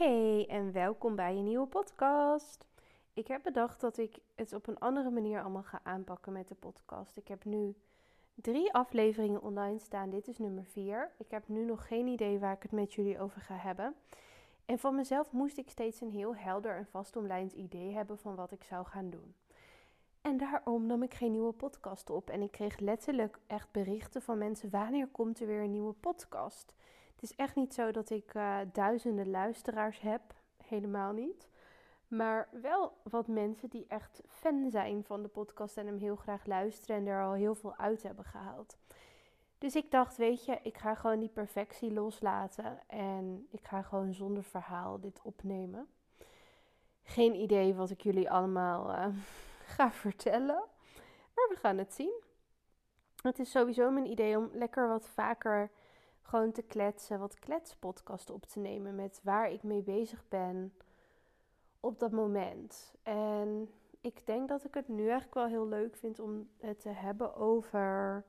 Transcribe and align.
Hey 0.00 0.46
en 0.48 0.72
welkom 0.72 1.16
bij 1.16 1.36
een 1.36 1.44
nieuwe 1.44 1.66
podcast. 1.66 2.66
Ik 3.14 3.26
heb 3.26 3.42
bedacht 3.42 3.80
dat 3.80 3.98
ik 3.98 4.18
het 4.34 4.52
op 4.52 4.66
een 4.66 4.78
andere 4.78 5.10
manier 5.10 5.40
allemaal 5.40 5.62
ga 5.62 5.80
aanpakken 5.82 6.32
met 6.32 6.48
de 6.48 6.54
podcast. 6.54 7.16
Ik 7.16 7.28
heb 7.28 7.44
nu 7.44 7.74
drie 8.34 8.72
afleveringen 8.72 9.42
online 9.42 9.78
staan. 9.78 10.10
Dit 10.10 10.28
is 10.28 10.38
nummer 10.38 10.64
vier. 10.64 11.10
Ik 11.18 11.30
heb 11.30 11.48
nu 11.48 11.64
nog 11.64 11.86
geen 11.86 12.06
idee 12.06 12.38
waar 12.38 12.52
ik 12.52 12.62
het 12.62 12.72
met 12.72 12.94
jullie 12.94 13.20
over 13.20 13.40
ga 13.40 13.54
hebben. 13.54 13.94
En 14.66 14.78
van 14.78 14.94
mezelf 14.94 15.32
moest 15.32 15.58
ik 15.58 15.70
steeds 15.70 16.00
een 16.00 16.10
heel 16.10 16.36
helder 16.36 16.76
en 16.76 16.86
vastomlijnd 16.86 17.52
idee 17.52 17.92
hebben 17.92 18.18
van 18.18 18.34
wat 18.34 18.52
ik 18.52 18.64
zou 18.64 18.86
gaan 18.86 19.10
doen. 19.10 19.34
En 20.20 20.36
daarom 20.36 20.86
nam 20.86 21.02
ik 21.02 21.14
geen 21.14 21.32
nieuwe 21.32 21.52
podcast 21.52 22.10
op. 22.10 22.30
En 22.30 22.42
ik 22.42 22.50
kreeg 22.50 22.78
letterlijk 22.78 23.38
echt 23.46 23.70
berichten 23.70 24.22
van 24.22 24.38
mensen: 24.38 24.70
wanneer 24.70 25.06
komt 25.06 25.40
er 25.40 25.46
weer 25.46 25.62
een 25.62 25.70
nieuwe 25.70 25.92
podcast? 25.92 26.74
Het 27.20 27.30
is 27.30 27.36
echt 27.36 27.54
niet 27.54 27.74
zo 27.74 27.90
dat 27.90 28.10
ik 28.10 28.34
uh, 28.34 28.58
duizenden 28.72 29.30
luisteraars 29.30 30.00
heb, 30.00 30.20
helemaal 30.66 31.12
niet. 31.12 31.48
Maar 32.08 32.48
wel 32.50 32.92
wat 33.02 33.26
mensen 33.26 33.68
die 33.68 33.84
echt 33.88 34.22
fan 34.28 34.70
zijn 34.70 35.04
van 35.04 35.22
de 35.22 35.28
podcast 35.28 35.76
en 35.76 35.86
hem 35.86 35.98
heel 35.98 36.16
graag 36.16 36.46
luisteren 36.46 36.96
en 36.96 37.06
er 37.06 37.22
al 37.22 37.32
heel 37.32 37.54
veel 37.54 37.76
uit 37.76 38.02
hebben 38.02 38.24
gehaald. 38.24 38.78
Dus 39.58 39.76
ik 39.76 39.90
dacht, 39.90 40.16
weet 40.16 40.44
je, 40.44 40.58
ik 40.62 40.78
ga 40.78 40.94
gewoon 40.94 41.20
die 41.20 41.28
perfectie 41.28 41.92
loslaten 41.92 42.88
en 42.88 43.46
ik 43.50 43.66
ga 43.66 43.82
gewoon 43.82 44.14
zonder 44.14 44.42
verhaal 44.42 45.00
dit 45.00 45.20
opnemen. 45.22 45.88
Geen 47.02 47.34
idee 47.34 47.74
wat 47.74 47.90
ik 47.90 48.00
jullie 48.00 48.30
allemaal 48.30 48.90
uh, 48.90 49.06
ga 49.76 49.90
vertellen, 49.90 50.62
maar 51.34 51.48
we 51.48 51.56
gaan 51.56 51.78
het 51.78 51.94
zien. 51.94 52.22
Het 53.22 53.38
is 53.38 53.50
sowieso 53.50 53.90
mijn 53.90 54.10
idee 54.10 54.36
om 54.36 54.50
lekker 54.52 54.88
wat 54.88 55.08
vaker 55.08 55.70
gewoon 56.22 56.52
te 56.52 56.62
kletsen, 56.62 57.18
wat 57.18 57.38
kletspodcast 57.38 58.30
op 58.30 58.46
te 58.46 58.58
nemen 58.58 58.94
met 58.94 59.20
waar 59.22 59.50
ik 59.50 59.62
mee 59.62 59.82
bezig 59.82 60.24
ben 60.28 60.72
op 61.80 61.98
dat 61.98 62.12
moment. 62.12 62.94
En 63.02 63.70
ik 64.00 64.26
denk 64.26 64.48
dat 64.48 64.64
ik 64.64 64.74
het 64.74 64.88
nu 64.88 65.02
eigenlijk 65.02 65.34
wel 65.34 65.46
heel 65.46 65.66
leuk 65.66 65.96
vind 65.96 66.20
om 66.20 66.48
het 66.58 66.80
te 66.80 66.88
hebben 66.88 67.34
over 67.34 68.24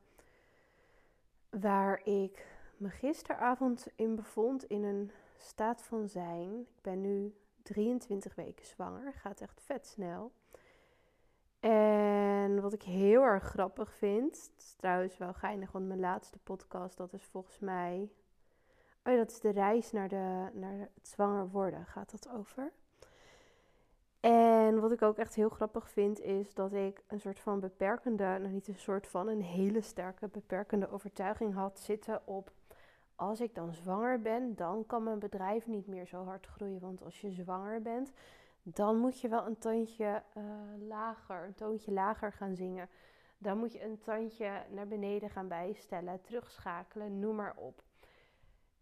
waar 1.50 2.02
ik 2.06 2.48
me 2.78 2.90
gisteravond 2.90 3.88
in 3.96 4.16
bevond 4.16 4.64
in 4.64 4.84
een 4.84 5.12
staat 5.38 5.84
van 5.84 6.10
zijn. 6.10 6.60
Ik 6.60 6.82
ben 6.82 7.02
nu 7.02 7.36
23 7.64 8.36
weken 8.36 8.66
zwanger, 8.66 9.14
gaat 9.14 9.42
echt 9.42 9.62
vet 9.62 9.88
snel. 9.88 10.32
En 11.62 12.62
wat 12.62 12.74
ik 12.74 12.84
heel 12.84 13.22
erg 13.22 13.44
grappig 13.44 13.94
vind, 13.94 14.52
is 14.58 14.74
trouwens 14.78 15.18
wel 15.18 15.34
geinig, 15.34 15.72
want 15.72 15.88
mijn 15.88 16.00
laatste 16.00 16.38
podcast, 16.38 16.98
dat 16.98 17.14
is 17.14 17.24
volgens 17.24 17.60
mij. 17.60 18.10
Oh 19.04 19.14
ja, 19.14 19.18
dat 19.18 19.32
is 19.32 19.40
de 19.40 19.50
reis 19.52 19.92
naar, 19.92 20.08
de, 20.08 20.50
naar 20.54 20.80
het 20.94 21.08
zwanger 21.08 21.50
worden, 21.50 21.86
gaat 21.86 22.12
dat 22.12 22.30
over. 22.30 22.72
En 24.20 24.80
wat 24.80 24.92
ik 24.92 25.02
ook 25.02 25.18
echt 25.18 25.36
heel 25.36 25.50
grappig 25.50 25.90
vind, 25.90 26.20
is 26.20 26.54
dat 26.54 26.74
ik 26.74 27.04
een 27.08 27.20
soort 27.20 27.40
van 27.40 27.60
beperkende, 27.60 28.24
nou 28.24 28.48
niet 28.48 28.68
een 28.68 28.76
soort 28.76 29.08
van, 29.08 29.28
een 29.28 29.42
hele 29.42 29.82
sterke 29.82 30.28
beperkende 30.28 30.92
overtuiging 30.92 31.54
had 31.54 31.80
zitten 31.80 32.28
op. 32.28 32.52
Als 33.16 33.42
ik 33.42 33.56
dan 33.56 33.74
zwanger 33.74 34.22
ben, 34.22 34.56
dan 34.56 34.86
kan 34.86 35.04
mijn 35.04 35.20
bedrijf 35.20 35.68
niet 35.68 35.88
meer 35.88 36.06
zo 36.06 36.24
hard 36.24 36.46
groeien. 36.46 36.80
Want 36.80 37.04
als 37.04 37.22
je 37.22 37.32
zwanger 37.32 37.82
bent, 37.82 38.12
dan 38.64 38.98
moet 38.98 39.20
je 39.20 39.28
wel 39.28 39.46
een 39.46 39.58
tandje 39.58 40.24
uh, 40.38 40.44
lager, 40.88 41.46
een 41.46 41.56
toontje 41.56 41.92
lager 41.92 42.34
gaan 42.34 42.56
zingen. 42.56 42.90
Dan 43.38 43.58
moet 43.58 43.74
je 43.74 43.84
een 43.84 44.02
tandje 44.02 44.66
naar 44.70 44.88
beneden 44.88 45.30
gaan 45.30 45.48
bijstellen, 45.48 46.22
terugschakelen, 46.22 47.20
noem 47.20 47.36
maar 47.36 47.56
op. 47.56 47.84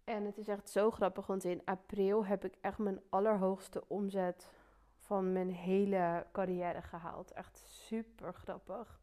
En 0.04 0.26
het 0.26 0.38
is 0.38 0.48
echt 0.48 0.70
zo 0.70 0.92
grappig, 0.92 1.28
want 1.28 1.44
in 1.44 1.62
april 1.66 2.26
heb 2.26 2.46
ik 2.46 2.56
echt 2.62 2.78
mijn 2.78 3.02
allerhoogste 3.10 3.84
omzet 3.88 4.52
van 4.98 5.32
mijn 5.32 5.52
hele 5.52 6.26
carrière 6.32 6.82
gehaald. 6.82 7.32
Echt 7.32 7.58
super 7.58 8.34
grappig. 8.34 9.00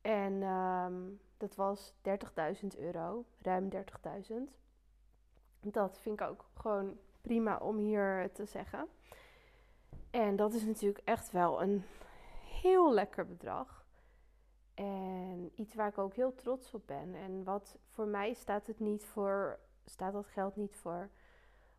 En 0.00 0.42
um, 0.42 1.20
dat 1.36 1.54
was 1.54 1.94
30.000 2.62 2.66
euro, 2.78 3.24
ruim 3.42 3.68
30.000. 3.72 4.34
Dat 5.60 5.98
vind 6.00 6.20
ik 6.20 6.26
ook 6.26 6.44
gewoon 6.54 6.98
prima 7.20 7.58
om 7.58 7.76
hier 7.76 8.32
te 8.32 8.44
zeggen. 8.44 8.88
En 10.10 10.36
dat 10.36 10.54
is 10.54 10.64
natuurlijk 10.64 11.04
echt 11.04 11.30
wel 11.30 11.62
een 11.62 11.84
heel 12.60 12.92
lekker 12.92 13.26
bedrag. 13.26 13.86
En 14.74 15.50
iets 15.54 15.74
waar 15.74 15.88
ik 15.88 15.98
ook 15.98 16.14
heel 16.14 16.34
trots 16.34 16.74
op 16.74 16.86
ben. 16.86 17.14
En 17.14 17.44
wat 17.44 17.76
voor 17.90 18.06
mij 18.06 18.34
staat 18.34 18.66
het 18.66 18.80
niet 18.80 19.04
voor, 19.04 19.58
staat 19.84 20.12
dat 20.12 20.26
geld 20.26 20.56
niet 20.56 20.76
voor 20.76 21.10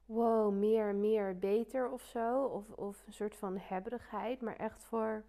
wow, 0.06 0.54
meer, 0.54 0.96
meer, 0.96 1.40
beter 1.40 1.90
of 1.90 2.02
zo. 2.02 2.44
Of, 2.44 2.70
of 2.70 3.04
een 3.06 3.14
soort 3.14 3.36
van 3.36 3.58
hebberigheid. 3.58 4.42
Maar 4.42 4.56
echt 4.56 4.84
voor 4.84 5.24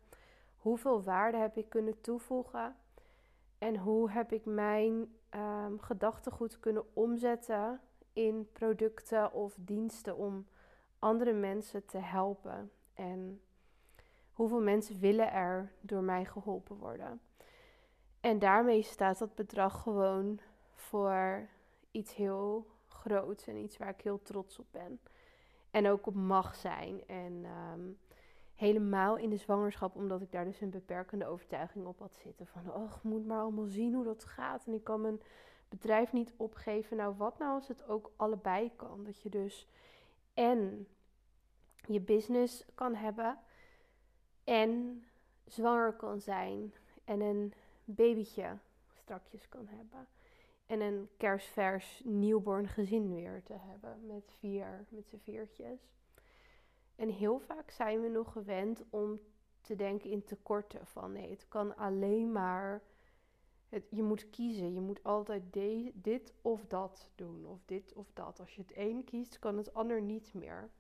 hoeveel 0.57 1.03
waarde 1.03 1.39
heb 1.39 1.57
ik 1.57 1.69
kunnen 1.69 2.01
toevoegen. 2.01 2.77
En 3.59 3.77
hoe 3.77 4.11
heb 4.11 4.33
ik 4.33 4.45
mijn 4.45 5.15
um, 5.31 5.81
gedachtegoed 5.81 6.61
kunnen 6.61 6.85
omzetten 6.93 7.81
in 8.13 8.49
producten 8.53 9.33
of 9.33 9.55
diensten 9.59 10.17
om 10.17 10.47
andere 10.99 11.33
mensen 11.33 11.87
te 11.87 11.99
helpen. 11.99 12.71
En 12.95 13.41
hoeveel 14.33 14.61
mensen 14.61 14.99
willen 14.99 15.33
er 15.33 15.73
door 15.81 16.03
mij 16.03 16.25
geholpen 16.25 16.77
worden. 16.77 17.21
En 18.21 18.39
daarmee 18.39 18.83
staat 18.83 19.19
dat 19.19 19.35
bedrag 19.35 19.83
gewoon 19.83 20.41
voor 20.75 21.49
iets 21.91 22.15
heel 22.15 22.67
groots 22.89 23.47
en 23.47 23.57
iets 23.57 23.77
waar 23.77 23.89
ik 23.89 24.01
heel 24.01 24.23
trots 24.23 24.59
op 24.59 24.67
ben. 24.71 25.01
En 25.71 25.89
ook 25.89 26.07
op 26.07 26.15
mag 26.15 26.55
zijn. 26.55 27.07
En 27.07 27.45
ehm, 27.45 27.81
helemaal 28.55 29.17
in 29.17 29.31
de 29.31 29.37
zwangerschap, 29.37 29.97
omdat 29.97 30.23
ik 30.23 30.33
daar 30.33 30.45
dus 30.45 30.61
een 30.61 30.71
beperkende 30.71 31.27
overtuiging 31.27 31.87
op 31.87 31.99
had 31.99 32.17
zitten. 32.23 32.47
Van, 32.47 32.75
oh, 32.75 32.91
ik 32.97 33.03
moet 33.03 33.27
maar 33.27 33.41
allemaal 33.41 33.67
zien 33.67 33.95
hoe 33.95 34.05
dat 34.05 34.25
gaat. 34.25 34.67
En 34.67 34.73
ik 34.73 34.85
kan 34.85 35.01
mijn 35.01 35.21
bedrijf 35.69 36.13
niet 36.13 36.35
opgeven. 36.37 36.97
Nou, 36.97 37.15
wat 37.17 37.39
nou 37.39 37.55
als 37.55 37.69
het 37.69 37.89
ook 37.89 38.11
allebei 38.17 38.71
kan? 38.77 39.05
Dat 39.05 39.21
je 39.21 39.29
dus 39.29 39.69
en 40.35 40.87
je 41.87 42.01
business 42.01 42.65
kan 42.75 42.95
hebben 42.95 43.39
en 44.45 45.05
zwanger 45.45 45.93
kan 45.93 46.21
zijn 46.21 46.75
en 47.05 47.21
een 47.21 47.53
babytje 47.85 48.59
strakjes 48.93 49.49
kan 49.49 49.67
hebben. 49.69 50.07
En 50.67 50.81
een 50.81 51.09
kerstvers 51.17 52.03
newborn 52.05 52.69
gezin 52.69 53.15
weer 53.15 53.43
te 53.43 53.55
hebben 53.57 54.07
met 54.07 54.33
vier, 54.39 54.85
met 54.89 55.09
z'n 55.09 55.21
viertjes. 55.23 55.81
En 56.97 57.09
heel 57.09 57.39
vaak 57.39 57.71
zijn 57.71 58.01
we 58.01 58.09
nog 58.09 58.33
gewend 58.33 58.83
om 58.91 59.21
te 59.61 59.77
denken 59.77 60.11
in 60.11 60.25
tekorten 60.25 60.87
van 60.87 61.13
nee, 61.13 61.31
het 61.31 61.49
kan 61.49 61.77
alleen 61.77 62.33
maar. 62.33 62.83
Het, 63.69 63.85
je 63.91 64.03
moet 64.03 64.31
kiezen. 64.31 64.75
Je 64.75 64.81
moet 64.81 65.05
altijd 65.05 65.43
dit 65.95 66.33
of 66.43 66.67
dat 66.67 67.11
doen. 67.15 67.47
Of 67.47 67.59
dit 67.65 67.93
of 67.93 68.11
dat. 68.13 68.41
Als 68.41 68.55
je 68.55 68.63
het 68.63 68.77
een 68.77 69.05
kiest, 69.05 69.39
kan 69.39 69.57
het 69.57 69.75
ander 69.75 70.03
niet 70.03 70.35
meer. 70.35 70.71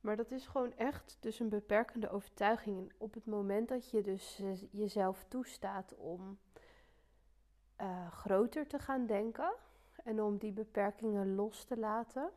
Maar 0.00 0.16
dat 0.16 0.30
is 0.30 0.46
gewoon 0.46 0.76
echt 0.76 1.16
dus 1.20 1.40
een 1.40 1.48
beperkende 1.48 2.10
overtuiging. 2.10 2.78
En 2.78 2.94
op 2.98 3.14
het 3.14 3.26
moment 3.26 3.68
dat 3.68 3.90
je 3.90 4.02
dus 4.02 4.42
jezelf 4.70 5.24
toestaat 5.28 5.94
om 5.96 6.38
uh, 7.80 8.12
groter 8.12 8.66
te 8.66 8.78
gaan 8.78 9.06
denken 9.06 9.54
en 10.04 10.22
om 10.22 10.38
die 10.38 10.52
beperkingen 10.52 11.34
los 11.34 11.64
te 11.64 11.78
laten, 11.78 12.30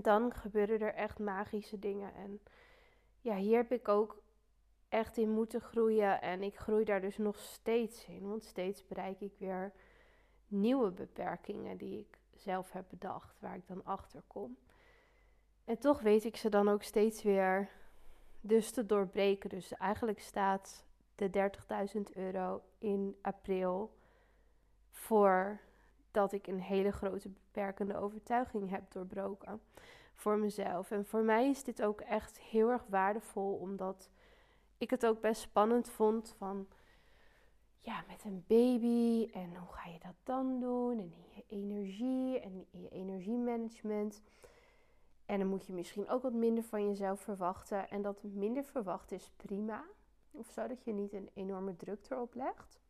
dan 0.00 0.34
gebeuren 0.34 0.80
er 0.80 0.94
echt 0.94 1.18
magische 1.18 1.78
dingen. 1.78 2.14
En 2.14 2.40
ja, 3.20 3.36
hier 3.36 3.56
heb 3.56 3.72
ik 3.72 3.88
ook 3.88 4.22
echt 4.88 5.16
in 5.16 5.30
moeten 5.30 5.60
groeien 5.60 6.20
en 6.20 6.42
ik 6.42 6.56
groei 6.56 6.84
daar 6.84 7.00
dus 7.00 7.18
nog 7.18 7.38
steeds 7.38 8.06
in, 8.06 8.28
want 8.28 8.44
steeds 8.44 8.86
bereik 8.86 9.20
ik 9.20 9.32
weer 9.38 9.72
nieuwe 10.46 10.90
beperkingen 10.90 11.76
die 11.76 11.98
ik 11.98 12.18
zelf 12.34 12.72
heb 12.72 12.84
bedacht, 12.88 13.40
waar 13.40 13.56
ik 13.56 13.66
dan 13.66 13.84
achter 13.84 14.22
kom. 14.26 14.56
En 15.68 15.78
toch 15.78 16.00
weet 16.00 16.24
ik 16.24 16.36
ze 16.36 16.48
dan 16.48 16.68
ook 16.68 16.82
steeds 16.82 17.22
weer 17.22 17.68
dus 18.40 18.70
te 18.70 18.86
doorbreken. 18.86 19.50
Dus 19.50 19.72
eigenlijk 19.72 20.20
staat 20.20 20.84
de 21.14 21.50
30.000 21.96 22.00
euro 22.14 22.62
in 22.78 23.16
april 23.20 23.94
voor 24.90 25.60
dat 26.10 26.32
ik 26.32 26.46
een 26.46 26.60
hele 26.60 26.92
grote 26.92 27.28
beperkende 27.28 27.96
overtuiging 27.96 28.70
heb 28.70 28.92
doorbroken 28.92 29.60
voor 30.14 30.38
mezelf. 30.38 30.90
En 30.90 31.06
voor 31.06 31.22
mij 31.22 31.48
is 31.48 31.64
dit 31.64 31.82
ook 31.82 32.00
echt 32.00 32.40
heel 32.40 32.70
erg 32.70 32.84
waardevol, 32.88 33.54
omdat 33.54 34.10
ik 34.78 34.90
het 34.90 35.06
ook 35.06 35.20
best 35.20 35.40
spannend 35.40 35.90
vond 35.90 36.34
van 36.38 36.66
ja, 37.78 38.04
met 38.08 38.24
een 38.24 38.44
baby 38.46 39.30
en 39.32 39.56
hoe 39.56 39.72
ga 39.72 39.90
je 39.90 39.98
dat 39.98 40.16
dan 40.22 40.60
doen 40.60 40.98
en 40.98 41.12
je 41.34 41.44
energie 41.48 42.40
en 42.40 42.66
je 42.70 42.88
energiemanagement. 42.88 44.22
En 45.28 45.38
dan 45.38 45.48
moet 45.48 45.66
je 45.66 45.72
misschien 45.72 46.08
ook 46.08 46.22
wat 46.22 46.32
minder 46.32 46.64
van 46.64 46.86
jezelf 46.86 47.20
verwachten. 47.20 47.90
En 47.90 48.02
dat 48.02 48.22
minder 48.22 48.64
verwachten 48.64 49.16
is 49.16 49.30
prima. 49.36 49.84
Of 50.30 50.50
zo 50.50 50.66
dat 50.66 50.84
je 50.84 50.92
niet 50.92 51.12
een 51.12 51.30
enorme 51.34 51.76
druk 51.76 52.06
erop 52.10 52.34
legt. 52.34 52.80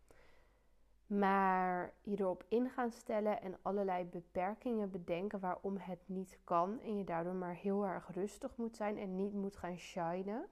Maar 1.07 1.93
je 2.03 2.21
erop 2.21 2.45
in 2.49 2.71
gaan 2.71 2.91
stellen 2.91 3.43
en 3.43 3.57
allerlei 3.63 4.05
beperkingen 4.05 4.91
bedenken 4.91 5.41
waarom 5.41 5.77
het 5.77 6.01
niet 6.07 6.39
kan. 6.45 6.81
En 6.81 6.97
je 6.97 7.05
daardoor 7.05 7.35
maar 7.35 7.55
heel 7.55 7.87
erg 7.87 8.09
rustig 8.15 8.57
moet 8.57 8.77
zijn 8.77 8.99
en 8.99 9.17
niet 9.17 9.33
moet 9.33 9.57
gaan 9.57 9.79
shinen. 9.79 10.47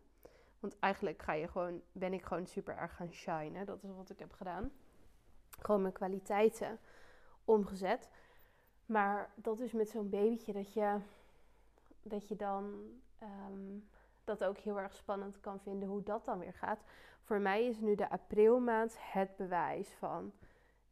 Want 0.60 0.78
eigenlijk 0.78 1.22
ga 1.22 1.32
je 1.32 1.48
gewoon, 1.48 1.82
ben 1.92 2.12
ik 2.12 2.22
gewoon 2.22 2.46
super 2.46 2.76
erg 2.76 2.96
gaan 2.96 3.12
shinen. 3.12 3.66
Dat 3.66 3.82
is 3.82 3.90
wat 3.96 4.10
ik 4.10 4.18
heb 4.18 4.32
gedaan. 4.32 4.70
Gewoon 5.60 5.80
mijn 5.80 5.92
kwaliteiten 5.92 6.78
omgezet. 7.44 8.08
Maar 8.86 9.30
dat 9.34 9.60
is 9.60 9.72
met 9.72 9.88
zo'n 9.88 10.10
babytje 10.10 10.52
dat 10.52 10.72
je, 10.72 10.98
dat 12.08 12.28
je 12.28 12.36
dan 12.36 12.74
ehm, 13.18 13.78
dat 14.24 14.44
ook 14.44 14.58
heel 14.58 14.78
erg 14.78 14.94
spannend 14.94 15.40
kan 15.40 15.60
vinden 15.60 15.88
hoe 15.88 16.02
dat 16.02 16.24
dan 16.24 16.38
weer 16.38 16.52
gaat. 16.52 16.80
Voor 17.22 17.40
mij 17.40 17.66
is 17.66 17.80
nu 17.80 17.94
de 17.94 18.10
aprilmaand 18.10 18.96
het 19.00 19.36
bewijs 19.36 19.88
van 19.88 20.32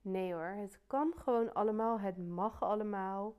nee 0.00 0.32
hoor, 0.32 0.54
het 0.56 0.78
kan 0.86 1.12
gewoon 1.16 1.54
allemaal, 1.54 2.00
het 2.00 2.28
mag 2.28 2.62
allemaal. 2.62 3.34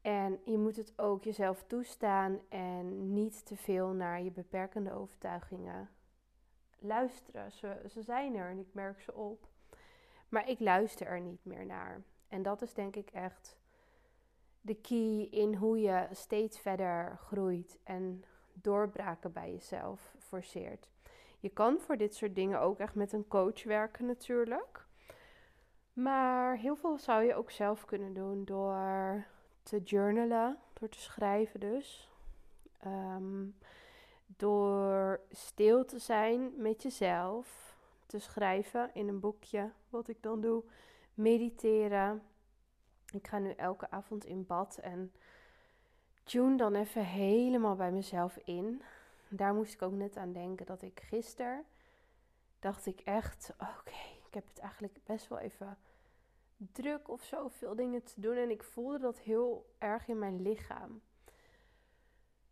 En 0.00 0.40
je 0.44 0.58
moet 0.58 0.76
het 0.76 0.98
ook 0.98 1.24
jezelf 1.24 1.64
toestaan 1.66 2.40
en 2.48 3.12
niet 3.12 3.46
te 3.46 3.56
veel 3.56 3.88
naar 3.88 4.22
je 4.22 4.30
beperkende 4.30 4.92
overtuigingen 4.92 5.90
luisteren. 6.78 7.52
Ze, 7.52 7.82
ze 7.88 8.02
zijn 8.02 8.34
er 8.34 8.50
en 8.50 8.58
ik 8.58 8.68
merk 8.72 9.00
ze 9.00 9.14
op. 9.14 9.48
Maar 10.28 10.48
ik 10.48 10.60
luister 10.60 11.06
er 11.06 11.20
niet 11.20 11.44
meer 11.44 11.66
naar. 11.66 12.02
En 12.28 12.42
dat 12.42 12.62
is 12.62 12.74
denk 12.74 12.96
ik 12.96 13.10
echt 13.10 13.56
de 14.66 14.74
key 14.74 15.28
in 15.30 15.54
hoe 15.54 15.80
je 15.80 16.06
steeds 16.12 16.58
verder 16.58 17.18
groeit 17.18 17.78
en 17.82 18.24
doorbraken 18.52 19.32
bij 19.32 19.52
jezelf 19.52 20.14
forceert. 20.18 20.88
Je 21.40 21.48
kan 21.48 21.80
voor 21.80 21.96
dit 21.96 22.14
soort 22.14 22.34
dingen 22.34 22.60
ook 22.60 22.78
echt 22.78 22.94
met 22.94 23.12
een 23.12 23.28
coach 23.28 23.64
werken 23.64 24.06
natuurlijk. 24.06 24.86
Maar 25.92 26.56
heel 26.56 26.76
veel 26.76 26.98
zou 26.98 27.22
je 27.22 27.34
ook 27.34 27.50
zelf 27.50 27.84
kunnen 27.84 28.14
doen 28.14 28.44
door 28.44 29.24
te 29.62 29.80
journalen, 29.82 30.58
door 30.72 30.88
te 30.88 31.00
schrijven 31.00 31.60
dus. 31.60 32.10
Ehm, 32.78 33.44
door 34.26 35.20
stil 35.30 35.84
te 35.84 35.98
zijn 35.98 36.52
met 36.56 36.82
jezelf, 36.82 37.76
te 38.06 38.18
schrijven 38.18 38.90
in 38.94 39.08
een 39.08 39.20
boekje, 39.20 39.70
wat 39.88 40.08
ik 40.08 40.22
dan 40.22 40.40
doe. 40.40 40.62
Mediteren. 41.14 42.22
Ik 43.12 43.26
ga 43.26 43.38
nu 43.38 43.50
elke 43.50 43.90
avond 43.90 44.24
in 44.24 44.46
bad 44.46 44.78
en 44.82 45.12
tune 46.24 46.56
dan 46.56 46.74
even 46.74 47.04
helemaal 47.04 47.76
bij 47.76 47.92
mezelf 47.92 48.36
in. 48.44 48.82
Daar 49.28 49.54
moest 49.54 49.74
ik 49.74 49.82
ook 49.82 49.92
net 49.92 50.16
aan 50.16 50.32
denken 50.32 50.66
dat 50.66 50.82
ik 50.82 51.00
gisteren 51.00 51.64
dacht 52.66 52.86
ik 52.86 53.00
echt, 53.00 53.52
oké, 53.58 54.00
ik 54.26 54.34
heb 54.34 54.44
het 54.48 54.58
eigenlijk 54.58 54.98
best 55.04 55.28
wel 55.28 55.38
even 55.38 55.78
druk 56.56 57.08
of 57.08 57.22
zo, 57.22 57.48
veel 57.48 57.74
dingen 57.74 58.02
te 58.02 58.20
doen. 58.20 58.36
En 58.36 58.50
ik 58.50 58.62
voelde 58.62 58.98
dat 58.98 59.18
heel 59.18 59.66
erg 59.78 60.08
in 60.08 60.18
mijn 60.18 60.42
lichaam. 60.42 61.00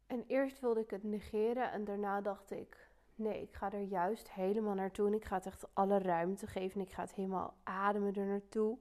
En 0.06 0.24
eerst 0.26 0.60
wilde 0.60 0.80
ik 0.80 0.90
het 0.90 1.02
negeren 1.02 1.72
en 1.72 1.84
daarna 1.84 2.20
dacht 2.20 2.50
ik, 2.50 2.88
nee, 3.14 3.42
ik 3.42 3.54
ga 3.54 3.72
er 3.72 3.82
juist 3.82 4.30
helemaal 4.30 4.74
naartoe. 4.74 5.06
En 5.06 5.14
ik 5.14 5.24
ga 5.24 5.36
het 5.36 5.46
echt 5.46 5.66
alle 5.72 5.98
ruimte 5.98 6.46
geven 6.46 6.80
en 6.80 6.86
ik 6.86 6.92
ga 6.92 7.02
het 7.02 7.14
helemaal 7.14 7.54
ademen 7.62 8.14
er 8.14 8.26
naartoe. 8.26 8.78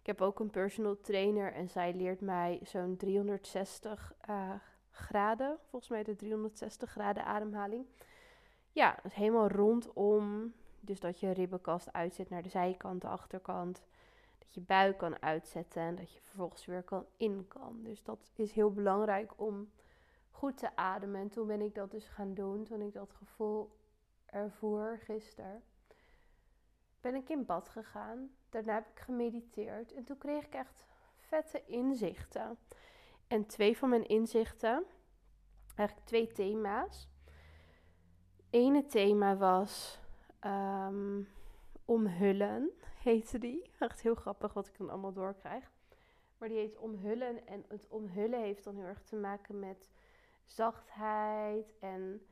Ik 0.00 0.06
heb 0.06 0.20
ook 0.20 0.40
een 0.40 0.50
personal 0.50 1.00
trainer 1.00 1.52
en 1.52 1.68
zij 1.68 1.94
leert 1.94 2.20
mij 2.20 2.60
zo'n 2.62 2.96
360 2.96 4.12
uh, 4.30 4.52
graden, 4.90 5.58
volgens 5.68 5.90
mij 5.90 6.02
de 6.02 6.16
360 6.16 6.90
graden 6.90 7.24
ademhaling. 7.24 7.86
Ja, 8.72 8.98
dus 9.02 9.14
helemaal 9.14 9.48
rondom. 9.48 10.52
Dus 10.80 11.00
dat 11.00 11.20
je 11.20 11.30
ribbenkast 11.30 11.92
uitzet 11.92 12.30
naar 12.30 12.42
de 12.42 12.48
zijkant, 12.48 13.00
de 13.00 13.08
achterkant. 13.08 13.82
Dat 14.38 14.54
je 14.54 14.60
buik 14.60 14.98
kan 14.98 15.22
uitzetten 15.22 15.82
en 15.82 15.96
dat 15.96 16.12
je 16.12 16.20
vervolgens 16.20 16.64
weer 16.64 16.82
kan 16.82 17.06
in 17.16 17.44
kan. 17.48 17.80
Dus 17.82 18.02
dat 18.02 18.30
is 18.34 18.52
heel 18.52 18.72
belangrijk 18.72 19.32
om 19.36 19.70
goed 20.30 20.56
te 20.56 20.76
ademen. 20.76 21.20
En 21.20 21.28
toen 21.28 21.46
ben 21.46 21.60
ik 21.60 21.74
dat 21.74 21.90
dus 21.90 22.08
gaan 22.08 22.34
doen, 22.34 22.64
toen 22.64 22.80
ik 22.80 22.92
dat 22.92 23.12
gevoel 23.12 23.70
ervoer 24.26 24.98
gisteren. 25.04 25.62
Ben 27.00 27.14
ik 27.14 27.28
in 27.28 27.44
bad 27.44 27.68
gegaan. 27.68 28.30
Daarna 28.48 28.74
heb 28.74 28.88
ik 28.94 29.00
gemediteerd. 29.00 29.92
En 29.92 30.04
toen 30.04 30.18
kreeg 30.18 30.44
ik 30.44 30.54
echt 30.54 30.84
vette 31.18 31.62
inzichten. 31.66 32.58
En 33.26 33.46
twee 33.46 33.76
van 33.76 33.88
mijn 33.88 34.06
inzichten, 34.06 34.84
eigenlijk 35.74 36.08
twee 36.08 36.32
thema's. 36.32 37.08
Ene 38.50 38.86
thema 38.86 39.36
was 39.36 40.00
um, 40.44 41.28
omhullen, 41.84 42.70
heette 43.02 43.38
die. 43.38 43.70
Echt 43.78 44.00
heel 44.00 44.14
grappig 44.14 44.52
wat 44.52 44.66
ik 44.66 44.78
dan 44.78 44.90
allemaal 44.90 45.12
doorkrijg. 45.12 45.70
Maar 46.38 46.48
die 46.48 46.58
heet 46.58 46.76
omhullen. 46.76 47.46
En 47.46 47.64
het 47.68 47.86
omhullen 47.88 48.40
heeft 48.40 48.64
dan 48.64 48.76
heel 48.76 48.84
erg 48.84 49.02
te 49.02 49.16
maken 49.16 49.58
met 49.58 49.90
zachtheid 50.44 51.74
en 51.80 52.26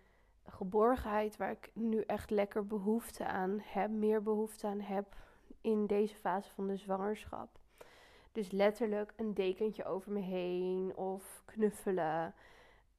geborgenheid, 0.50 1.36
waar 1.36 1.50
ik 1.50 1.70
nu 1.74 2.00
echt 2.00 2.30
lekker 2.30 2.66
behoefte 2.66 3.26
aan 3.26 3.60
heb, 3.62 3.90
meer 3.90 4.22
behoefte 4.22 4.66
aan 4.66 4.80
heb 4.80 5.16
in 5.60 5.86
deze 5.86 6.14
fase 6.14 6.50
van 6.54 6.66
de 6.66 6.76
zwangerschap. 6.76 7.48
Dus 8.32 8.50
letterlijk 8.50 9.12
een 9.16 9.34
dekentje 9.34 9.84
over 9.84 10.12
me 10.12 10.20
heen 10.20 10.96
of 10.96 11.42
knuffelen, 11.44 12.34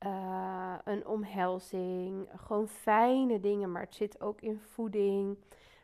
uh, 0.06 0.75
een 0.84 1.07
omhelzing, 1.07 2.28
gewoon 2.36 2.68
fijne 2.68 3.40
dingen, 3.40 3.72
maar 3.72 3.81
het 3.81 3.96
zit 3.96 4.22
ook 4.22 4.42
in 4.42 4.60
voeding. 4.60 5.38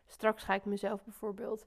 Straks 0.05 0.43
ga 0.43 0.53
ik 0.53 0.65
mezelf 0.65 1.03
bijvoorbeeld 1.03 1.65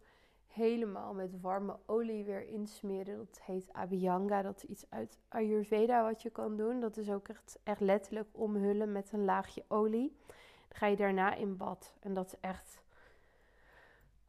helemaal 0.58 1.14
met 1.14 1.40
warme 1.40 1.78
olie 1.86 2.24
weer 2.24 2.46
insmeren. 2.46 3.16
Dat 3.16 3.40
heet 3.42 3.72
Abhyanga. 3.72 4.42
Dat 4.42 4.56
is 4.56 4.64
iets 4.64 4.84
uit 4.88 5.18
Ayurveda 5.28 6.02
wat 6.04 6.22
je 6.22 6.30
kan 6.30 6.56
doen. 6.56 6.80
Dat 6.80 6.96
is 6.96 7.10
ook 7.10 7.28
echt, 7.28 7.58
echt 7.62 7.80
letterlijk 7.80 8.28
omhullen 8.32 8.92
met 8.92 9.12
een 9.12 9.24
laagje 9.24 9.64
olie. 9.68 10.16
Dan 10.68 10.78
ga 10.78 10.86
je 10.86 10.96
daarna 10.96 11.34
in 11.34 11.56
bad. 11.56 11.94
En 12.00 12.14
dat 12.14 12.26
is 12.26 12.40
echt... 12.40 12.82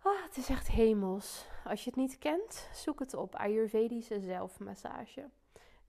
Oh, 0.04 0.24
het 0.24 0.38
is 0.38 0.50
echt 0.50 0.68
hemels. 0.68 1.48
Als 1.66 1.84
je 1.84 1.90
het 1.90 2.00
niet 2.00 2.18
kent, 2.18 2.70
zoek 2.74 3.00
het 3.00 3.14
op. 3.14 3.36
Ayurvedische 3.36 4.20
zelfmassage. 4.20 5.30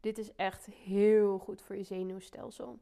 Dit 0.00 0.18
is 0.18 0.34
echt 0.34 0.66
heel 0.66 1.38
goed 1.38 1.62
voor 1.62 1.76
je 1.76 1.82
zenuwstelsel. 1.82 2.78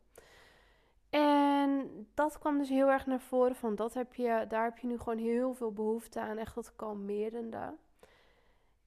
En 1.11 2.07
dat 2.15 2.39
kwam 2.39 2.59
dus 2.59 2.69
heel 2.69 2.91
erg 2.91 3.07
naar 3.07 3.21
voren 3.21 3.57
van 3.57 3.75
dat 3.75 3.95
heb 3.95 4.15
je, 4.15 4.45
daar 4.49 4.65
heb 4.65 4.79
je 4.79 4.87
nu 4.87 4.99
gewoon 4.99 5.19
heel 5.19 5.55
veel 5.55 5.73
behoefte 5.73 6.21
aan, 6.21 6.39
echt 6.39 6.55
dat 6.55 6.77
kalmerende. 6.77 7.75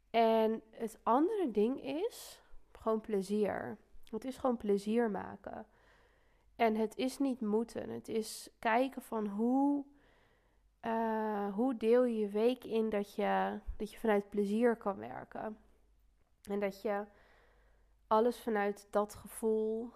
En 0.10 0.62
het 0.70 1.00
andere 1.04 1.52
ding 1.52 1.84
is 1.84 2.42
gewoon 2.72 3.02
plezier. 3.02 3.78
Het 4.10 4.26
is 4.26 4.38
gewoon 4.38 4.58
plezier 4.58 5.12
maken. 5.12 5.66
En 6.56 6.75
het 6.75 6.98
is 6.98 7.20
niet 7.20 7.42
moeten. 7.42 7.90
Het 7.90 8.08
is 8.08 8.50
kijken 8.60 9.01
van 9.01 9.28
hoe, 9.28 9.86
uh, 10.86 11.54
hoe 11.54 11.78
deel 11.78 12.04
je 12.04 12.18
je 12.18 12.30
week 12.30 12.63
in 12.63 12.90
dat 12.90 13.16
je, 13.16 13.60
dat 13.78 13.92
je 13.92 14.00
vanuit 14.00 14.30
plezier 14.30 14.75
kan 14.75 14.98
werken. 14.98 15.58
En 16.50 16.60
dat 16.60 16.82
je 16.82 17.06
alles 18.08 18.40
vanuit 18.40 18.88
dat 18.90 19.16
gevoel 19.16 19.90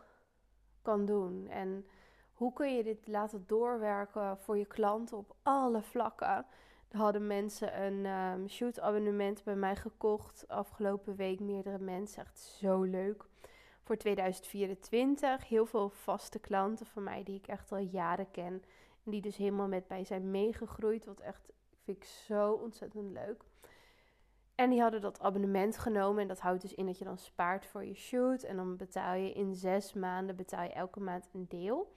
kan 0.82 1.06
doen. 1.06 1.48
En 1.48 1.86
hoe 2.36 2.54
kun 2.54 2.76
je 2.76 2.84
dit 2.84 3.08
laten 3.08 3.44
doorwerken 3.48 4.38
voor 4.38 4.58
je 4.58 4.66
klanten 4.66 5.18
op 5.18 5.36
alle 5.44 5.82
vlakken? 5.82 6.46
Er 6.88 6.98
hadden 6.98 7.28
mensen 7.28 7.82
een 7.82 8.06
um, 8.06 8.50
shoot-abonnement 8.50 9.44
bij 9.44 9.56
mij 9.56 9.76
gekocht. 9.76 10.46
Afgelopen 10.48 11.16
week 11.16 11.40
meerdere 11.40 11.80
mensen. 11.80 12.22
Echt 12.22 12.40
zo 12.40 12.82
leuk. 12.82 13.26
Voor 13.84 13.98
2024. 13.98 15.48
Heel 15.48 15.66
veel 15.66 15.90
vaste 15.90 16.40
klanten 16.40 16.86
van 16.86 17.04
mij 17.04 17.24
die 17.24 17.36
ik 17.36 17.48
echt 17.48 17.72
al 17.72 17.78
jaren 17.78 18.32
ken. 18.32 18.64
En 19.04 19.12
die 19.12 19.22
dus 19.22 19.38
helemaal 19.38 19.68
met 19.68 19.90
mij 19.90 20.04
zijn 20.04 20.32
meegegroeid. 20.32 21.06
Wat 21.06 21.20
echt 21.20 21.52
vind 21.84 21.98
ik 21.98 22.04
zo 22.04 22.52
ontzettend 22.52 23.12
leuk. 23.12 23.44
En 24.56 24.70
die 24.70 24.82
hadden 24.82 25.02
dat 25.02 25.20
abonnement 25.20 25.78
genomen. 25.78 26.22
En 26.22 26.28
dat 26.28 26.40
houdt 26.40 26.62
dus 26.62 26.74
in 26.74 26.86
dat 26.86 26.98
je 26.98 27.06
dan 27.06 27.18
spaart 27.18 27.66
voor 27.66 27.86
je 27.86 27.96
shoot. 27.96 28.44
En 28.44 28.56
dan 28.56 28.78
betaal 28.78 29.16
je 29.16 29.34
in 29.34 29.56
zes 29.56 29.94
maanden 29.94 30.36
betaal 30.36 30.64
je 30.64 30.74
elke 30.74 31.00
maand 31.00 31.30
een 31.34 31.46
deel. 31.50 31.94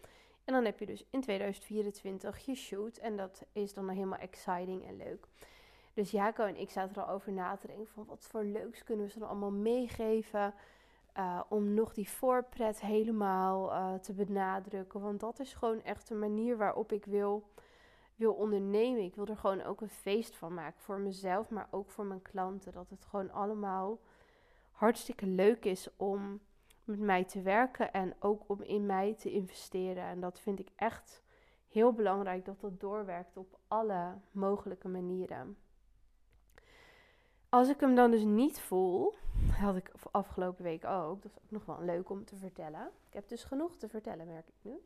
En 0.49 0.55
dan 0.55 0.65
heb 0.65 0.79
je 0.79 0.87
dus 0.87 1.05
in 1.11 1.21
2024 1.21 2.39
je 2.39 2.55
shoot. 2.55 2.97
En 2.97 3.17
dat 3.17 3.45
is 3.53 3.75
dan 3.75 3.89
helemaal 3.89 4.19
exciting 4.19 4.87
en 4.87 4.97
leuk. 4.97 5.27
Dus 5.95 6.11
Jaco 6.11 6.45
en 6.45 6.57
ik 6.57 6.71
zaten 6.71 6.97
er 6.97 7.03
al 7.03 7.15
over 7.15 7.33
na 7.33 7.57
te 7.57 7.67
denken 7.67 7.87
van 7.87 8.05
wat 8.07 8.27
voor 8.31 8.45
leuks 8.45 8.85
kunnen 8.85 9.05
we 9.07 9.11
ze 9.11 9.19
dan 9.19 9.29
allemaal 9.29 9.51
meegeven. 9.51 10.55
Uh, 11.19 11.41
om 11.49 11.75
nog 11.75 11.95
die 11.95 12.09
voorpret 12.09 12.81
helemaal 12.81 13.73
uh, 13.73 13.95
te 13.95 14.13
benadrukken. 14.13 15.01
Want 15.01 15.21
dat 15.21 15.41
is 15.41 15.55
gewoon 15.55 15.83
echt 15.83 16.11
een 16.11 16.19
manier 16.19 16.57
waarop 16.57 16.93
ik 16.93 17.05
wil, 17.05 17.49
wil 18.17 18.33
ondernemen. 18.33 19.05
Ik 19.05 19.15
wil 19.15 19.27
er 19.27 19.37
gewoon 19.37 19.63
ook 19.63 19.81
een 19.81 19.89
feest 19.89 20.37
van 20.37 20.55
maken. 20.55 20.81
Voor 20.81 20.99
mezelf, 20.99 21.51
maar 21.51 21.69
ook 21.71 21.91
voor 21.91 22.05
mijn 22.05 22.23
klanten. 22.23 22.73
Dat 22.73 22.91
het 22.91 23.05
gewoon 23.05 23.33
allemaal 23.33 23.99
hartstikke 24.73 25.27
leuk 25.27 25.65
is 25.65 25.89
om 25.97 26.41
met 26.89 27.01
mij 27.01 27.25
te 27.25 27.43
werken 27.43 27.93
en 27.93 28.15
ook 28.19 28.43
om 28.47 28.63
in 28.63 28.87
mij 28.87 29.15
te 29.15 29.31
investeren. 29.31 30.05
En 30.05 30.21
dat 30.21 30.41
vind 30.41 30.59
ik 30.59 30.69
echt 30.77 31.23
heel 31.69 31.93
belangrijk 31.93 32.45
dat 32.45 32.61
dat 32.61 32.81
doorwerkt 32.81 33.37
op 33.37 33.59
alle 33.69 34.19
mogelijke 34.31 34.89
manieren. 34.89 35.57
Als 37.49 37.69
ik 37.69 37.81
hem 37.81 37.95
dan 37.95 38.11
dus 38.11 38.23
niet 38.23 38.61
voel, 38.61 39.15
had 39.65 39.77
ik 39.77 39.93
afgelopen 40.11 40.65
week 40.65 40.85
ook, 40.85 41.23
dat 41.23 41.31
is 41.31 41.39
ook 41.45 41.51
nog 41.51 41.65
wel 41.65 41.83
leuk 41.83 42.11
om 42.11 42.25
te 42.25 42.37
vertellen. 42.37 42.91
Ik 43.09 43.15
heb 43.15 43.29
dus 43.29 43.45
genoeg 43.45 43.77
te 43.77 43.89
vertellen, 43.89 44.27
merk 44.27 44.49
ik 44.49 44.55
nu. 44.61 44.81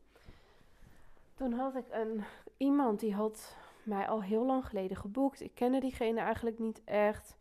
Toen 1.33 1.53
had 1.53 1.75
ik 1.75 1.85
een, 1.89 2.23
iemand 2.57 2.99
die 2.99 3.13
had 3.13 3.55
mij 3.83 4.07
al 4.07 4.23
heel 4.23 4.45
lang 4.45 4.65
geleden 4.65 4.97
geboekt. 4.97 5.41
Ik 5.41 5.55
kende 5.55 5.79
diegene 5.79 6.19
eigenlijk 6.19 6.59
niet 6.59 6.81
echt. 6.83 7.37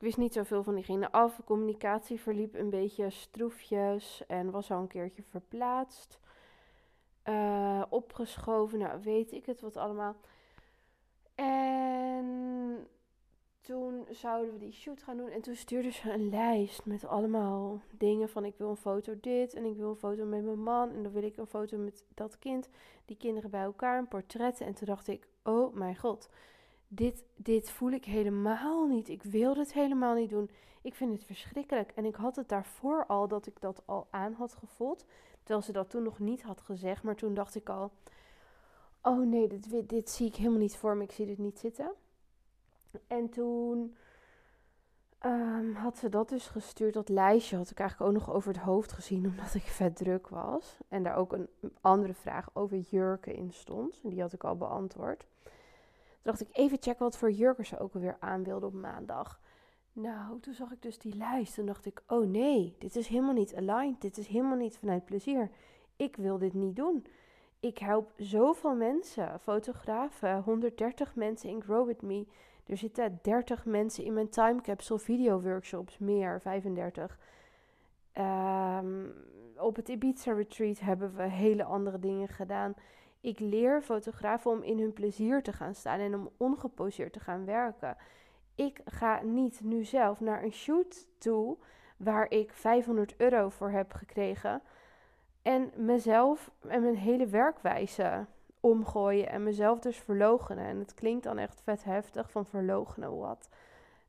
Ik 0.00 0.06
wist 0.06 0.18
niet 0.18 0.32
zoveel 0.32 0.62
van 0.62 0.74
diegene 0.74 1.12
af. 1.12 1.36
De 1.36 1.44
communicatie 1.44 2.20
verliep 2.20 2.54
een 2.54 2.70
beetje 2.70 3.10
stroefjes 3.10 4.22
en 4.26 4.50
was 4.50 4.70
al 4.70 4.80
een 4.80 4.86
keertje 4.86 5.22
verplaatst. 5.22 6.18
Uh, 7.24 7.82
opgeschoven, 7.88 8.78
nou 8.78 9.02
weet 9.02 9.32
ik 9.32 9.46
het 9.46 9.60
wat 9.60 9.76
allemaal. 9.76 10.16
En 11.34 12.88
toen 13.60 14.06
zouden 14.10 14.52
we 14.52 14.58
die 14.58 14.72
shoot 14.72 15.02
gaan 15.02 15.16
doen. 15.16 15.30
En 15.30 15.40
toen 15.40 15.56
stuurde 15.56 15.90
ze 15.90 16.12
een 16.12 16.28
lijst 16.28 16.84
met 16.84 17.04
allemaal 17.04 17.80
dingen 17.90 18.28
van 18.28 18.44
ik 18.44 18.54
wil 18.56 18.68
een 18.68 18.76
foto 18.76 19.14
dit 19.20 19.54
en 19.54 19.64
ik 19.64 19.76
wil 19.76 19.90
een 19.90 19.96
foto 19.96 20.24
met 20.24 20.44
mijn 20.44 20.62
man 20.62 20.90
en 20.90 21.02
dan 21.02 21.12
wil 21.12 21.22
ik 21.22 21.36
een 21.36 21.46
foto 21.46 21.78
met 21.78 22.04
dat 22.14 22.38
kind. 22.38 22.68
Die 23.04 23.16
kinderen 23.16 23.50
bij 23.50 23.62
elkaar, 23.62 23.98
een 23.98 24.08
portret. 24.08 24.60
En 24.60 24.74
toen 24.74 24.86
dacht 24.86 25.08
ik, 25.08 25.28
oh 25.42 25.74
mijn 25.74 25.96
god, 25.96 26.28
dit, 26.92 27.24
dit 27.36 27.70
voel 27.70 27.90
ik 27.90 28.04
helemaal 28.04 28.86
niet. 28.86 29.08
Ik 29.08 29.22
wil 29.22 29.54
dit 29.54 29.72
helemaal 29.72 30.14
niet 30.14 30.30
doen. 30.30 30.50
Ik 30.82 30.94
vind 30.94 31.12
het 31.12 31.24
verschrikkelijk. 31.24 31.92
En 31.94 32.04
ik 32.04 32.14
had 32.14 32.36
het 32.36 32.48
daarvoor 32.48 33.06
al 33.06 33.28
dat 33.28 33.46
ik 33.46 33.60
dat 33.60 33.82
al 33.84 34.06
aan 34.10 34.32
had 34.32 34.54
gevoeld. 34.54 35.04
Terwijl 35.38 35.62
ze 35.62 35.72
dat 35.72 35.90
toen 35.90 36.02
nog 36.02 36.18
niet 36.18 36.42
had 36.42 36.60
gezegd. 36.60 37.02
Maar 37.02 37.16
toen 37.16 37.34
dacht 37.34 37.54
ik 37.54 37.68
al, 37.68 37.92
oh 39.02 39.26
nee, 39.26 39.48
dit, 39.48 39.88
dit 39.88 40.10
zie 40.10 40.26
ik 40.26 40.36
helemaal 40.36 40.58
niet 40.58 40.76
voor 40.76 40.96
me. 40.96 41.02
Ik 41.02 41.12
zie 41.12 41.26
dit 41.26 41.38
niet 41.38 41.58
zitten. 41.58 41.92
En 43.06 43.28
toen 43.28 43.96
um, 45.26 45.74
had 45.74 45.98
ze 45.98 46.08
dat 46.08 46.28
dus 46.28 46.46
gestuurd. 46.46 46.94
Dat 46.94 47.08
lijstje 47.08 47.56
had 47.56 47.70
ik 47.70 47.78
eigenlijk 47.78 48.10
ook 48.10 48.16
nog 48.18 48.34
over 48.34 48.52
het 48.52 48.62
hoofd 48.62 48.92
gezien, 48.92 49.26
omdat 49.30 49.54
ik 49.54 49.62
vet 49.62 49.96
druk 49.96 50.28
was. 50.28 50.76
En 50.88 51.02
daar 51.02 51.16
ook 51.16 51.32
een 51.32 51.48
andere 51.80 52.14
vraag 52.14 52.48
over 52.52 52.78
jurken 52.78 53.34
in 53.34 53.52
stond. 53.52 54.00
En 54.02 54.10
die 54.10 54.20
had 54.20 54.32
ik 54.32 54.44
al 54.44 54.56
beantwoord. 54.56 55.26
Toen 56.22 56.32
dacht 56.32 56.40
ik 56.40 56.48
even 56.52 56.78
checken 56.80 57.04
wat 57.04 57.18
voor 57.18 57.30
jurken 57.30 57.66
ze 57.66 57.78
ook 57.78 57.94
alweer 57.94 58.16
aan 58.20 58.44
wilde 58.44 58.66
op 58.66 58.72
maandag. 58.72 59.40
Nou, 59.92 60.40
toen 60.40 60.54
zag 60.54 60.72
ik 60.72 60.82
dus 60.82 60.98
die 60.98 61.16
lijst 61.16 61.58
en 61.58 61.66
dacht 61.66 61.86
ik, 61.86 62.02
oh 62.06 62.26
nee, 62.26 62.76
dit 62.78 62.96
is 62.96 63.06
helemaal 63.06 63.34
niet 63.34 63.54
aligned. 63.54 64.00
Dit 64.00 64.18
is 64.18 64.26
helemaal 64.26 64.56
niet 64.56 64.78
vanuit 64.78 65.04
plezier. 65.04 65.50
Ik 65.96 66.16
wil 66.16 66.38
dit 66.38 66.54
niet 66.54 66.76
doen. 66.76 67.06
Ik 67.60 67.78
help 67.78 68.12
zoveel 68.16 68.74
mensen, 68.74 69.40
fotografen, 69.40 70.42
130 70.42 71.14
mensen 71.14 71.48
in 71.48 71.62
Grow 71.62 71.86
With 71.86 72.02
Me 72.02 72.26
er 72.70 72.76
zitten 72.76 73.18
30 73.22 73.64
mensen 73.64 74.04
in 74.04 74.14
mijn 74.14 74.28
time 74.28 74.60
capsule 74.60 74.98
video 74.98 75.40
workshops, 75.40 75.98
meer, 75.98 76.40
35. 76.40 77.18
Ehm, 78.12 79.06
op 79.56 79.76
het 79.76 79.88
Ibiza 79.88 80.32
retreat 80.32 80.80
hebben 80.80 81.16
we 81.16 81.22
hele 81.22 81.64
andere 81.64 81.98
dingen 81.98 82.28
gedaan. 82.28 82.74
Ik 83.20 83.40
leer 83.40 83.82
fotografen 83.82 84.50
om 84.50 84.62
in 84.62 84.78
hun 84.78 84.92
plezier 84.92 85.42
te 85.42 85.52
gaan 85.52 85.74
staan 85.74 86.00
en 86.00 86.14
om 86.14 86.30
ongeposeerd 86.36 87.12
te 87.12 87.20
gaan 87.20 87.44
werken. 87.44 87.96
Ik 88.54 88.80
ga 88.84 89.22
niet 89.22 89.60
nu 89.62 89.84
zelf 89.84 90.20
naar 90.20 90.42
een 90.42 90.52
shoot 90.52 91.06
toe 91.18 91.56
waar 91.96 92.30
ik 92.30 92.52
500 92.52 93.14
euro 93.16 93.48
voor 93.48 93.70
heb 93.70 93.92
gekregen 93.92 94.62
en 95.42 95.70
mezelf 95.76 96.50
en 96.68 96.82
mijn 96.82 96.96
hele 96.96 97.26
werkwijze 97.26 98.26
omgooien 98.60 99.28
en 99.28 99.42
mezelf 99.42 99.78
dus 99.78 99.96
verlogenen. 99.96 100.64
En 100.64 100.78
het 100.78 100.94
klinkt 100.94 101.24
dan 101.24 101.38
echt 101.38 101.60
vet 101.62 101.84
heftig 101.84 102.30
van 102.30 102.46
verlogenen 102.46 103.18
wat. 103.18 103.48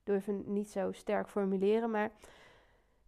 Durf 0.04 0.26
het 0.26 0.48
niet 0.48 0.70
zo 0.70 0.92
sterk 0.92 1.28
formuleren, 1.28 1.92
maar 1.92 2.12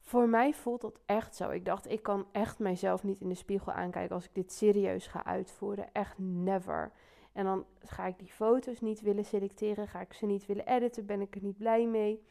voor 0.03 0.29
mij 0.29 0.53
voelt 0.53 0.81
dat 0.81 0.99
echt 1.05 1.35
zo. 1.35 1.49
Ik 1.49 1.65
dacht, 1.65 1.91
ik 1.91 2.03
kan 2.03 2.25
echt 2.31 2.59
mijzelf 2.59 3.03
niet 3.03 3.21
in 3.21 3.29
de 3.29 3.35
spiegel 3.35 3.71
aankijken 3.71 4.15
als 4.15 4.25
ik 4.25 4.33
dit 4.33 4.51
serieus 4.51 5.07
ga 5.07 5.25
uitvoeren. 5.25 5.93
Echt 5.93 6.17
never. 6.17 6.91
En 7.31 7.45
dan 7.45 7.65
ga 7.79 8.05
ik 8.05 8.19
die 8.19 8.31
foto's 8.31 8.81
niet 8.81 9.01
willen 9.01 9.25
selecteren, 9.25 9.87
ga 9.87 10.01
ik 10.01 10.13
ze 10.13 10.25
niet 10.25 10.45
willen 10.45 10.67
editen, 10.67 11.05
ben 11.05 11.21
ik 11.21 11.35
er 11.35 11.41
niet 11.41 11.57
blij 11.57 11.87
mee. 11.87 12.23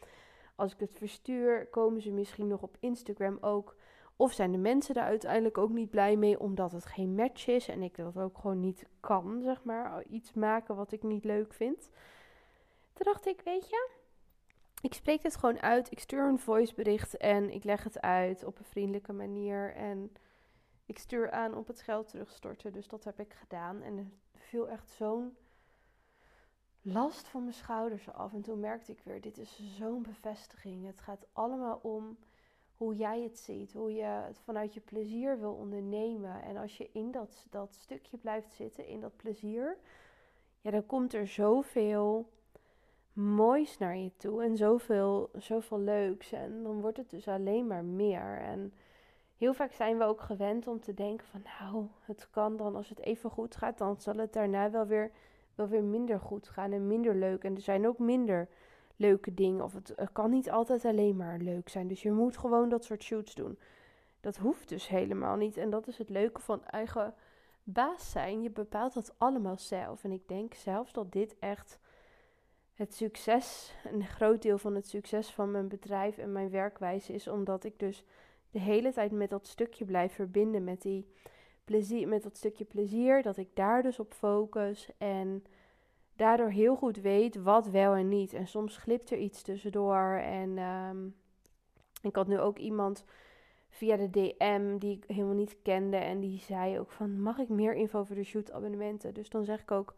Als 0.54 0.72
ik 0.72 0.80
het 0.80 0.96
verstuur, 0.96 1.66
komen 1.66 2.02
ze 2.02 2.10
misschien 2.10 2.46
nog 2.46 2.62
op 2.62 2.76
Instagram 2.80 3.38
ook 3.40 3.76
of 4.16 4.32
zijn 4.32 4.52
de 4.52 4.58
mensen 4.58 4.94
daar 4.94 5.04
uiteindelijk 5.04 5.58
ook 5.58 5.70
niet 5.70 5.90
blij 5.90 6.16
mee 6.16 6.40
omdat 6.40 6.72
het 6.72 6.86
geen 6.86 7.14
match 7.14 7.46
is 7.46 7.68
en 7.68 7.82
ik 7.82 7.96
dat 7.96 8.16
ook 8.16 8.38
gewoon 8.38 8.60
niet 8.60 8.86
kan, 9.00 9.40
zeg 9.42 9.64
maar, 9.64 10.04
iets 10.04 10.32
maken 10.32 10.76
wat 10.76 10.92
ik 10.92 11.02
niet 11.02 11.24
leuk 11.24 11.52
vind. 11.52 11.90
Toen 12.92 13.12
dacht 13.12 13.26
ik, 13.26 13.40
weet 13.44 13.70
je, 13.70 13.90
ik 14.82 14.94
spreek 14.94 15.22
het 15.22 15.36
gewoon 15.36 15.60
uit. 15.60 15.90
Ik 15.90 15.98
stuur 15.98 16.28
een 16.28 16.38
voicebericht 16.38 17.16
en 17.16 17.50
ik 17.50 17.64
leg 17.64 17.84
het 17.84 18.00
uit 18.00 18.44
op 18.44 18.58
een 18.58 18.64
vriendelijke 18.64 19.12
manier. 19.12 19.74
En 19.74 20.12
ik 20.86 20.98
stuur 20.98 21.30
aan 21.30 21.54
op 21.54 21.66
het 21.66 21.80
geld 21.80 22.08
terugstorten. 22.08 22.72
Dus 22.72 22.88
dat 22.88 23.04
heb 23.04 23.20
ik 23.20 23.32
gedaan. 23.32 23.82
En 23.82 23.98
er 23.98 24.06
viel 24.40 24.68
echt 24.68 24.90
zo'n 24.90 25.36
last 26.80 27.28
van 27.28 27.42
mijn 27.42 27.54
schouders 27.54 28.12
af. 28.12 28.32
En 28.32 28.42
toen 28.42 28.60
merkte 28.60 28.92
ik 28.92 29.00
weer, 29.04 29.20
dit 29.20 29.38
is 29.38 29.76
zo'n 29.76 30.02
bevestiging. 30.02 30.86
Het 30.86 31.00
gaat 31.00 31.26
allemaal 31.32 31.78
om 31.82 32.18
hoe 32.76 32.96
jij 32.96 33.22
het 33.22 33.38
ziet, 33.38 33.72
hoe 33.72 33.92
je 33.92 34.04
het 34.04 34.38
vanuit 34.38 34.74
je 34.74 34.80
plezier 34.80 35.38
wil 35.38 35.52
ondernemen. 35.52 36.42
En 36.42 36.56
als 36.56 36.76
je 36.76 36.90
in 36.92 37.10
dat, 37.10 37.46
dat 37.50 37.74
stukje 37.74 38.16
blijft 38.16 38.52
zitten, 38.52 38.86
in 38.86 39.00
dat 39.00 39.16
plezier, 39.16 39.78
ja, 40.60 40.70
dan 40.70 40.86
komt 40.86 41.14
er 41.14 41.26
zoveel 41.26 42.30
moois 43.12 43.78
naar 43.78 43.96
je 43.96 44.10
toe 44.16 44.42
en 44.42 44.56
zoveel, 44.56 45.30
zoveel 45.38 45.80
leuks. 45.80 46.32
En 46.32 46.62
dan 46.62 46.80
wordt 46.80 46.96
het 46.96 47.10
dus 47.10 47.28
alleen 47.28 47.66
maar 47.66 47.84
meer. 47.84 48.38
En 48.40 48.72
heel 49.36 49.54
vaak 49.54 49.72
zijn 49.72 49.98
we 49.98 50.04
ook 50.04 50.20
gewend 50.20 50.66
om 50.66 50.80
te 50.80 50.94
denken 50.94 51.26
van 51.26 51.42
nou, 51.60 51.86
het 52.00 52.30
kan 52.30 52.56
dan 52.56 52.76
als 52.76 52.88
het 52.88 53.00
even 53.00 53.30
goed 53.30 53.56
gaat, 53.56 53.78
dan 53.78 54.00
zal 54.00 54.16
het 54.16 54.32
daarna 54.32 54.70
wel 54.70 54.86
weer, 54.86 55.10
wel 55.54 55.68
weer 55.68 55.84
minder 55.84 56.20
goed 56.20 56.48
gaan 56.48 56.72
en 56.72 56.86
minder 56.86 57.14
leuk. 57.14 57.44
En 57.44 57.54
er 57.54 57.60
zijn 57.60 57.86
ook 57.86 57.98
minder 57.98 58.48
leuke 58.96 59.34
dingen. 59.34 59.64
Of 59.64 59.72
het, 59.72 59.94
kan 60.12 60.30
niet 60.30 60.50
altijd 60.50 60.84
alleen 60.84 61.16
maar 61.16 61.38
leuk 61.38 61.68
zijn. 61.68 61.88
Dus 61.88 62.02
je 62.02 62.12
moet 62.12 62.38
gewoon 62.38 62.68
dat 62.68 62.84
soort 62.84 63.02
shoots 63.02 63.34
doen. 63.34 63.58
Dat 64.20 64.36
hoeft 64.36 64.68
dus 64.68 64.88
helemaal 64.88 65.36
niet. 65.36 65.56
En 65.56 65.70
dat 65.70 65.86
is 65.86 65.98
het 65.98 66.08
leuke 66.08 66.40
van 66.40 66.64
eigen 66.64 67.14
baas 67.62 68.10
zijn. 68.10 68.42
Je 68.42 68.50
bepaalt 68.50 68.94
dat 68.94 69.14
allemaal 69.18 69.58
zelf. 69.58 70.04
En 70.04 70.12
ik 70.12 70.28
denk 70.28 70.54
zelfs 70.54 70.92
dat 70.92 71.12
dit 71.12 71.38
echt 71.38 71.78
het 72.74 72.94
succes, 72.94 73.74
een 73.84 74.04
groot 74.04 74.42
deel 74.42 74.58
van 74.58 74.74
het 74.74 74.88
succes 74.88 75.30
van 75.30 75.50
mijn 75.50 75.68
bedrijf 75.68 76.18
en 76.18 76.32
mijn 76.32 76.50
werkwijze 76.50 77.12
is. 77.12 77.28
Omdat 77.28 77.64
ik 77.64 77.78
dus 77.78 78.04
de 78.50 78.60
hele 78.60 78.92
tijd 78.92 79.12
met 79.12 79.30
dat 79.30 79.46
stukje 79.46 79.84
blijf 79.84 80.12
verbinden. 80.12 80.64
Met, 80.64 80.82
die 80.82 81.06
plezier, 81.64 82.08
met 82.08 82.22
dat 82.22 82.36
stukje 82.36 82.64
plezier. 82.64 83.22
Dat 83.22 83.36
ik 83.36 83.48
daar 83.54 83.82
dus 83.82 83.98
op 83.98 84.14
focus. 84.14 84.90
En 84.98 85.44
daardoor 86.16 86.50
heel 86.50 86.76
goed 86.76 86.96
weet 86.96 87.42
wat 87.42 87.66
wel 87.66 87.94
en 87.94 88.08
niet. 88.08 88.32
En 88.32 88.46
soms 88.46 88.76
glipt 88.76 89.10
er 89.10 89.18
iets 89.18 89.42
tussendoor. 89.42 90.20
En 90.24 90.58
ehm, 90.58 91.06
ik 92.02 92.16
had 92.16 92.26
nu 92.26 92.38
ook 92.38 92.58
iemand 92.58 93.04
via 93.68 93.96
de 93.96 94.10
DM 94.10 94.78
die 94.78 94.96
ik 94.96 95.04
helemaal 95.06 95.34
niet 95.34 95.56
kende. 95.62 95.96
En 95.96 96.20
die 96.20 96.38
zei 96.38 96.78
ook 96.78 96.90
van, 96.90 97.20
mag 97.20 97.38
ik 97.38 97.48
meer 97.48 97.74
info 97.74 97.98
over 97.98 98.14
de 98.14 98.24
shoot 98.24 98.52
abonnementen? 98.52 99.14
Dus 99.14 99.28
dan 99.28 99.44
zeg 99.44 99.60
ik 99.60 99.70
ook, 99.70 99.94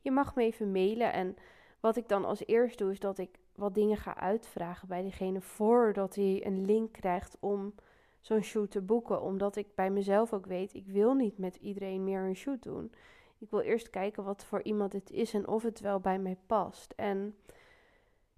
je 0.00 0.10
mag 0.10 0.34
me 0.34 0.42
even 0.42 0.72
mailen. 0.72 1.12
En 1.12 1.36
wat 1.80 1.96
ik 1.96 2.08
dan 2.08 2.24
als 2.24 2.46
eerst 2.46 2.78
doe, 2.78 2.90
is 2.90 3.00
dat 3.00 3.18
ik 3.18 3.38
wat 3.54 3.74
dingen 3.74 3.96
ga 3.96 4.16
uitvragen 4.16 4.88
bij 4.88 5.02
diegene 5.02 5.40
voordat 5.40 6.14
hij 6.14 6.46
een 6.46 6.64
link 6.64 6.92
krijgt 6.92 7.36
om 7.40 7.74
zo'n 8.20 8.42
shoot 8.42 8.70
te 8.70 8.80
boeken. 8.80 9.22
Omdat 9.22 9.56
ik 9.56 9.74
bij 9.74 9.90
mezelf 9.90 10.32
ook 10.32 10.46
weet, 10.46 10.74
ik 10.74 10.86
wil 10.86 11.14
niet 11.14 11.38
met 11.38 11.56
iedereen 11.56 12.04
meer 12.04 12.20
een 12.20 12.36
shoot 12.36 12.62
doen. 12.62 12.92
Ik 13.38 13.50
wil 13.50 13.60
eerst 13.60 13.90
kijken 13.90 14.24
wat 14.24 14.44
voor 14.44 14.62
iemand 14.62 14.92
het 14.92 15.10
is 15.10 15.34
en 15.34 15.48
of 15.48 15.62
het 15.62 15.80
wel 15.80 16.00
bij 16.00 16.18
mij 16.18 16.36
past. 16.46 16.92
En 16.96 17.36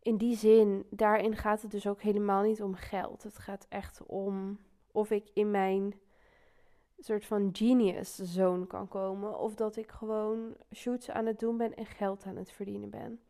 in 0.03 0.17
die 0.17 0.37
zin, 0.37 0.87
daarin 0.91 1.37
gaat 1.37 1.63
het 1.63 1.71
dus 1.71 1.87
ook 1.87 2.01
helemaal 2.01 2.43
niet 2.43 2.63
om 2.63 2.75
geld. 2.75 3.23
Het 3.23 3.39
gaat 3.39 3.67
echt 3.69 4.03
om 4.07 4.59
of 4.93 5.11
ik 5.11 5.31
in 5.35 5.51
mijn 5.51 5.95
soort 7.05 7.25
van 7.25 7.49
genius 7.53 8.15
zone 8.15 8.67
kan 8.67 8.89
komen. 8.89 9.39
Of 9.39 9.55
dat 9.55 9.77
ik 9.77 9.91
gewoon 9.91 10.55
shoots 10.75 11.11
aan 11.11 11.27
het 11.27 11.39
doen 11.39 11.57
ben 11.57 11.75
en 11.75 11.87
geld 11.87 12.25
aan 12.27 12.37
het 12.37 12.51
verdienen 12.51 12.91
ben. 12.91 13.21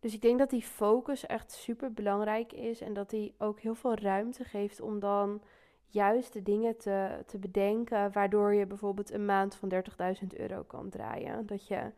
Dus 0.00 0.14
ik 0.14 0.22
denk 0.22 0.38
dat 0.38 0.50
die 0.50 0.62
focus 0.62 1.26
echt 1.26 1.52
super 1.52 1.92
belangrijk 1.92 2.52
is. 2.52 2.80
En 2.80 2.92
dat 2.92 3.10
die 3.10 3.34
ook 3.38 3.60
heel 3.60 3.74
veel 3.74 3.94
ruimte 3.94 4.44
geeft 4.44 4.80
om 4.80 4.98
dan 4.98 5.42
juist 5.86 6.32
de 6.32 6.42
dingen 6.42 6.76
te, 6.76 7.22
te 7.26 7.38
bedenken 7.38 8.12
waardoor 8.12 8.54
je 8.54 8.66
bijvoorbeeld 8.66 9.12
een 9.12 9.24
maand 9.24 9.54
van 9.54 9.72
30.000 9.72 10.26
euro 10.36 10.62
kan 10.62 10.88
draaien. 10.88 11.46
Dat 11.46 11.66
je 11.66 11.92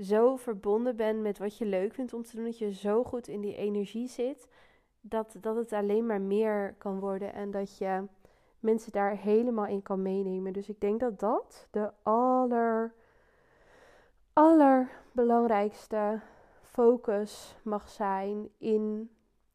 zo 0.00 0.36
verbonden 0.36 0.96
bent 0.96 1.20
met 1.20 1.38
wat 1.38 1.58
je 1.58 1.64
leuk 1.64 1.94
vindt 1.94 2.12
om 2.12 2.22
te 2.22 2.36
doen, 2.36 2.44
dat 2.44 2.58
je 2.58 2.72
zo 2.72 3.04
goed 3.04 3.28
in 3.28 3.40
die 3.40 3.56
energie 3.56 4.08
zit, 4.08 4.48
dat, 5.00 5.36
dat 5.40 5.56
het 5.56 5.72
alleen 5.72 6.06
maar 6.06 6.20
meer 6.20 6.74
kan 6.78 7.00
worden 7.00 7.32
en 7.32 7.50
dat 7.50 7.78
je 7.78 8.04
mensen 8.64 8.92
daar 8.92 9.16
helemaal 9.16 9.66
in 9.66 9.82
kan 9.82 10.02
meenemen. 10.02 10.52
Dus 10.52 10.68
ik 10.68 10.80
denk 10.80 11.00
dat 11.00 11.20
dat 11.20 11.68
de 11.70 11.90
aller, 12.02 12.94
allerbelangrijkste 14.32 16.20
focus 16.62 17.56
mag 17.62 17.88
zijn 17.88 18.48
in 18.58 19.10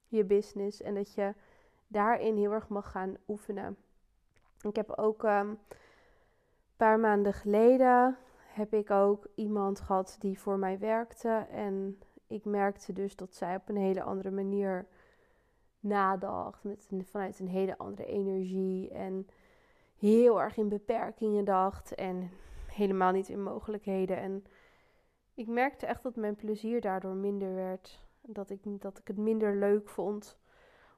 je 0.07 0.25
business 0.25 0.81
en 0.81 0.95
dat 0.95 1.13
je 1.13 1.33
daarin 1.87 2.37
heel 2.37 2.51
erg 2.51 2.67
mag 2.67 2.91
gaan 2.91 3.17
oefenen. 3.27 3.77
Ik 4.61 4.75
heb 4.75 4.91
ook 4.91 5.23
um, 5.23 5.29
een 5.29 5.57
paar 6.77 6.99
maanden 6.99 7.33
geleden 7.33 8.17
heb 8.53 8.73
ik 8.73 8.91
ook 8.91 9.27
iemand 9.35 9.79
gehad 9.79 10.15
die 10.19 10.39
voor 10.39 10.57
mij 10.57 10.79
werkte 10.79 11.47
en 11.51 11.99
ik 12.27 12.45
merkte 12.45 12.93
dus 12.93 13.15
dat 13.15 13.35
zij 13.35 13.55
op 13.55 13.69
een 13.69 13.77
hele 13.77 14.03
andere 14.03 14.31
manier 14.31 14.87
nadacht, 15.79 16.63
met, 16.63 16.88
vanuit 17.03 17.39
een 17.39 17.48
hele 17.48 17.77
andere 17.77 18.07
energie 18.07 18.89
en 18.89 19.27
heel 19.98 20.41
erg 20.41 20.57
in 20.57 20.69
beperkingen 20.69 21.45
dacht 21.45 21.95
en 21.95 22.31
helemaal 22.67 23.12
niet 23.12 23.29
in 23.29 23.43
mogelijkheden. 23.43 24.17
En 24.17 24.43
ik 25.33 25.48
merkte 25.48 25.86
echt 25.86 26.03
dat 26.03 26.15
mijn 26.15 26.36
plezier 26.36 26.81
daardoor 26.81 27.15
minder 27.15 27.55
werd. 27.55 28.00
Dat 28.21 28.50
ik, 28.50 28.59
dat 28.63 28.98
ik 28.98 29.07
het 29.07 29.17
minder 29.17 29.55
leuk 29.55 29.89
vond. 29.89 30.38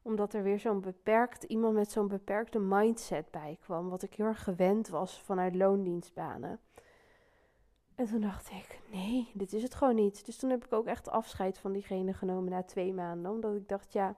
Omdat 0.01 0.33
er 0.33 0.43
weer 0.43 0.59
zo'n 0.59 0.81
beperkt, 0.81 1.43
iemand 1.43 1.73
met 1.73 1.91
zo'n 1.91 2.07
beperkte 2.07 2.59
mindset 2.59 3.31
bij 3.31 3.57
kwam. 3.61 3.89
Wat 3.89 4.03
ik 4.03 4.13
heel 4.13 4.25
erg 4.25 4.43
gewend 4.43 4.87
was 4.87 5.21
vanuit 5.21 5.55
loondienstbanen. 5.55 6.59
En 7.95 8.05
toen 8.05 8.21
dacht 8.21 8.49
ik, 8.49 8.81
nee, 8.91 9.31
dit 9.33 9.53
is 9.53 9.63
het 9.63 9.75
gewoon 9.75 9.95
niet. 9.95 10.25
Dus 10.25 10.37
toen 10.37 10.49
heb 10.49 10.65
ik 10.65 10.73
ook 10.73 10.85
echt 10.85 11.09
afscheid 11.09 11.57
van 11.57 11.71
diegene 11.71 12.13
genomen 12.13 12.51
na 12.51 12.63
twee 12.63 12.93
maanden. 12.93 13.31
Omdat 13.31 13.55
ik 13.55 13.67
dacht, 13.67 13.93
ja, 13.93 14.15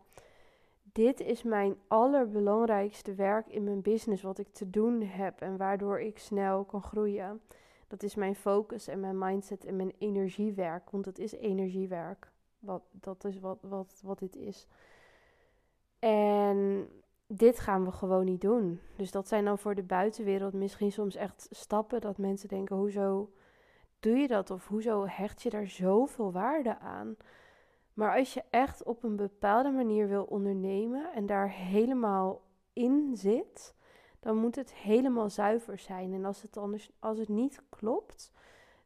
dit 0.93 1.19
is 1.19 1.43
mijn 1.43 1.75
allerbelangrijkste 1.87 3.13
werk 3.13 3.47
in 3.47 3.63
mijn 3.63 3.81
business. 3.81 4.23
Wat 4.23 4.37
ik 4.37 4.47
te 4.51 4.69
doen 4.69 5.01
heb 5.01 5.41
en 5.41 5.57
waardoor 5.57 5.99
ik 5.99 6.19
snel 6.19 6.63
kan 6.63 6.81
groeien. 6.81 7.41
Dat 7.87 8.03
is 8.03 8.15
mijn 8.15 8.35
focus 8.35 8.87
en 8.87 8.99
mijn 8.99 9.17
mindset 9.17 9.65
en 9.65 9.75
mijn 9.75 9.93
energiewerk. 9.97 10.89
Want 10.89 11.05
het 11.05 11.19
is 11.19 11.31
energiewerk. 11.31 12.31
Wat, 12.59 12.81
dat 12.91 13.25
is 13.25 13.39
wat, 13.39 13.57
wat, 13.61 13.99
wat 14.03 14.19
dit 14.19 14.35
is. 14.35 14.67
En 15.99 16.87
dit 17.27 17.59
gaan 17.59 17.85
we 17.85 17.91
gewoon 17.91 18.25
niet 18.25 18.41
doen. 18.41 18.79
Dus 18.95 19.11
dat 19.11 19.27
zijn 19.27 19.45
dan 19.45 19.59
voor 19.59 19.75
de 19.75 19.83
buitenwereld 19.83 20.53
misschien 20.53 20.91
soms 20.91 21.15
echt 21.15 21.47
stappen 21.51 22.01
dat 22.01 22.17
mensen 22.17 22.49
denken: 22.49 22.75
hoezo 22.75 23.31
doe 23.99 24.17
je 24.17 24.27
dat? 24.27 24.51
Of 24.51 24.67
hoezo 24.67 25.05
hecht 25.07 25.41
je 25.41 25.49
daar 25.49 25.67
zoveel 25.67 26.31
waarde 26.31 26.77
aan? 26.79 27.15
Maar 27.93 28.17
als 28.17 28.33
je 28.33 28.43
echt 28.49 28.83
op 28.83 29.03
een 29.03 29.15
bepaalde 29.15 29.69
manier 29.69 30.07
wil 30.07 30.23
ondernemen 30.23 31.13
en 31.13 31.25
daar 31.25 31.49
helemaal 31.49 32.41
in 32.73 33.17
zit, 33.17 33.75
dan 34.19 34.37
moet 34.37 34.55
het 34.55 34.73
helemaal 34.73 35.29
zuiver 35.29 35.77
zijn. 35.77 36.13
En 36.13 36.25
als 36.25 36.41
het 36.41 36.57
anders, 36.57 36.91
als 36.99 37.17
het 37.17 37.29
niet 37.29 37.61
klopt, 37.69 38.31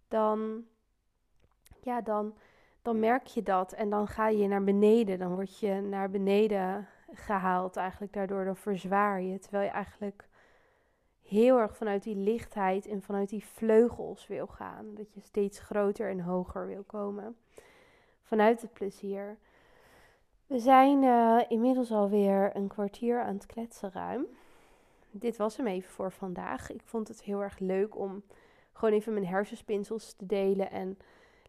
dan, 0.07 0.65
ja, 1.81 2.01
dan, 2.01 2.33
dan 2.81 2.99
merk 2.99 3.27
je 3.27 3.43
dat 3.43 3.73
en 3.73 3.89
dan 3.89 4.07
ga 4.07 4.27
je 4.27 4.47
naar 4.47 4.63
beneden. 4.63 5.19
Dan 5.19 5.33
word 5.35 5.59
je 5.59 5.73
naar 5.73 6.09
beneden 6.09 6.87
gehaald 7.11 7.75
eigenlijk 7.75 8.13
daardoor, 8.13 8.45
dan 8.45 8.57
verzwaar 8.57 9.21
je. 9.21 9.39
Terwijl 9.39 9.63
je 9.63 9.71
eigenlijk 9.71 10.29
heel 11.21 11.57
erg 11.57 11.77
vanuit 11.77 12.03
die 12.03 12.15
lichtheid 12.15 12.87
en 12.87 13.01
vanuit 13.01 13.29
die 13.29 13.45
vleugels 13.45 14.27
wil 14.27 14.47
gaan. 14.47 14.95
Dat 14.95 15.13
je 15.13 15.21
steeds 15.21 15.59
groter 15.59 16.09
en 16.09 16.19
hoger 16.19 16.67
wil 16.67 16.83
komen. 16.83 17.37
Vanuit 18.27 18.61
het 18.61 18.73
plezier. 18.73 19.37
We 20.47 20.59
zijn 20.59 21.03
uh, 21.03 21.41
inmiddels 21.47 21.91
alweer 21.91 22.55
een 22.55 22.67
kwartier 22.67 23.21
aan 23.21 23.33
het 23.33 23.45
kletsen 23.45 23.91
ruim 23.91 24.27
dit 25.19 25.37
was 25.37 25.57
hem 25.57 25.67
even 25.67 25.89
voor 25.89 26.11
vandaag. 26.11 26.71
Ik 26.71 26.81
vond 26.83 27.07
het 27.07 27.23
heel 27.23 27.41
erg 27.41 27.59
leuk 27.59 27.97
om 27.97 28.23
gewoon 28.73 28.93
even 28.93 29.13
mijn 29.13 29.25
hersenspinsels 29.25 30.13
te 30.13 30.25
delen. 30.25 30.71
En 30.71 30.97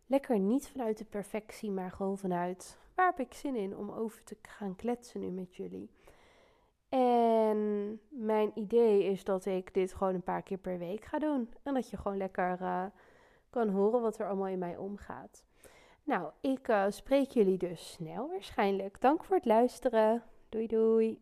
lekker 0.07 0.39
niet 0.39 0.69
vanuit 0.69 0.99
de 0.99 1.05
perfectie, 1.05 1.71
maar 1.71 1.91
gewoon 1.91 2.19
vanuit 2.19 2.79
waar 2.95 3.07
heb 3.07 3.21
ik 3.21 3.35
zin 3.35 3.57
in 3.57 3.77
om 3.77 3.91
over 3.91 4.25
te 4.25 4.37
gaan 4.43 4.77
kletsen 4.77 5.21
nu 5.21 5.31
met 5.31 5.57
jullie. 5.57 5.91
En 6.89 8.01
mijn 8.09 8.51
idee 8.55 9.05
is 9.05 9.25
dat 9.25 9.45
ik 9.45 9.75
dit 9.75 9.93
gewoon 9.93 10.15
een 10.15 10.23
paar 10.23 10.43
keer 10.43 10.59
per 10.59 10.79
week 10.79 11.05
ga 11.05 11.19
doen. 11.19 11.55
En 11.63 11.75
dat 11.75 11.91
je 11.91 11.97
gewoon 11.97 12.17
lekker 12.17 12.59
uh, 12.61 12.85
kan 13.51 13.69
horen 13.69 14.01
wat 14.01 14.19
er 14.19 14.27
allemaal 14.27 14.47
in 14.47 14.59
mij 14.59 14.77
omgaat. 14.77 15.45
Nou, 16.09 16.31
ik 16.41 16.69
uh, 16.69 16.85
spreek 16.89 17.31
jullie 17.31 17.59
dus 17.59 17.93
snel 17.93 18.29
waarschijnlijk. 18.29 19.01
Dank 19.01 19.25
voor 19.25 19.37
het 19.37 19.45
luisteren. 19.45 20.23
Doei 20.49 20.67
doei. 20.67 21.19